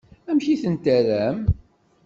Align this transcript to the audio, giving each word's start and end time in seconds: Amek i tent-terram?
Amek 0.29 0.45
i 0.53 0.55
tent-terram? 0.61 1.37